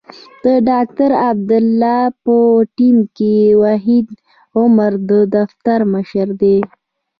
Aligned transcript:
د 0.43 0.45
ډاکټر 0.69 1.11
عبدالله 1.29 1.99
په 2.23 2.35
ټیم 2.77 2.97
کې 3.17 3.35
وحید 3.63 4.07
عمر 4.59 4.91
د 5.09 5.11
دفتر 5.35 5.79
مشر 5.93 6.27
دی. 6.41 6.57